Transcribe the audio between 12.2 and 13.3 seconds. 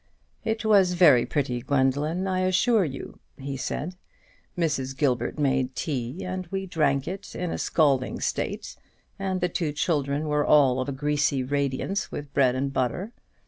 bread and butter.